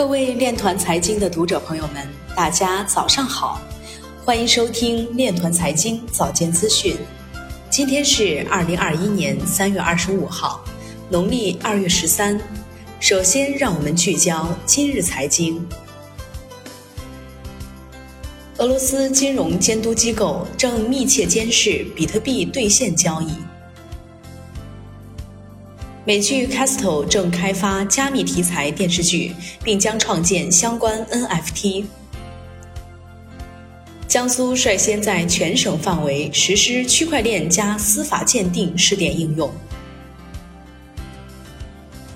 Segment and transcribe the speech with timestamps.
[0.00, 3.60] 各位链团财经的读者朋友们，大家早上好，
[4.24, 6.96] 欢迎收听链团财经早间资讯。
[7.68, 10.64] 今天是二零二一年三月二十五号，
[11.10, 12.40] 农历二月十三。
[12.98, 15.68] 首先，让我们聚焦今日财经。
[18.56, 23.34] 俄罗斯金融监督机构正密切监视比特币兑现交易。
[26.06, 31.84] 美剧《Castle》正开发加密题材电视剧，并将创建相关 NFT。
[34.08, 39.52] 江苏率先在全省范围实施区块链加司法鉴定试点应用。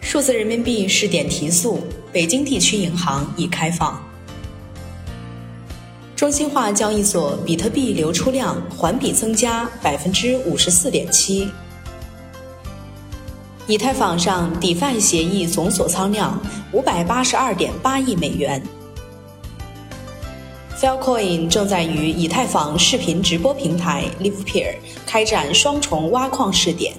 [0.00, 1.78] 数字人民币试点提速，
[2.12, 4.02] 北京地区银行已开放。
[6.16, 11.48] 中心化交易所比特币流出量环比增加百分之五十四点七。
[13.68, 16.40] 以太坊上 DeFi 协议总锁仓量
[16.72, 18.62] 五百八十二点八亿美元。
[20.74, 26.94] Filecoin 正在与以太坊视频直播平台 Livepeer 开展双重挖矿试点。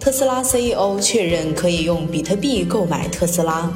[0.00, 3.70] 特斯拉 CEO 确认可以用比特币购买特斯拉。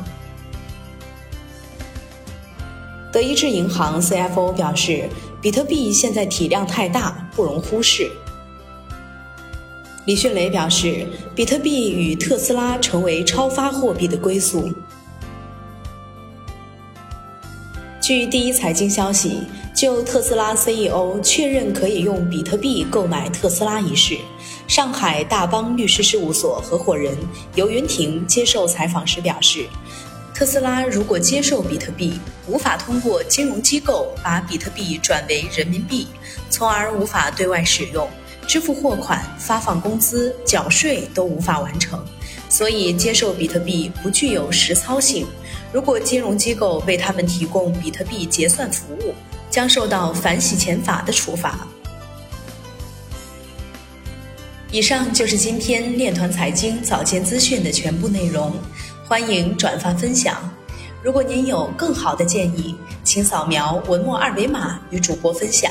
[3.12, 5.06] 德意志银行 CFO 表示，
[5.42, 8.10] 比特币现在体量太大，不容忽视。
[10.08, 14.72] 李迅雷表示，比特币与特斯拉成为超发货币的归宿。
[18.00, 19.42] 据第一财经消息，
[19.76, 24.16] 就特斯拉 CEO 确认可以用比特币购买特斯拉一事，
[24.66, 27.14] 上海大邦律师事务所合伙人
[27.54, 29.66] 游云婷接受采访时表示，
[30.34, 36.06] 特斯拉如果接受比特币，无法通过金融机构把比特币转为人民币，
[36.48, 38.08] 从而无法对外使用。
[38.48, 42.02] 支付货款、发放工资、缴税都无法完成，
[42.48, 45.26] 所以接受比特币不具有实操性。
[45.70, 49.14] 如果金融机构为他们提供比特币结算服务，
[49.50, 51.68] 将受到反洗钱法的处罚。
[54.70, 58.54] 以上就是今天链团财经早间资讯的全部内容，
[59.06, 60.36] 欢迎转发分享。
[61.02, 65.70] 如果您有更好的建议，请扫描文末二维码与主播分享。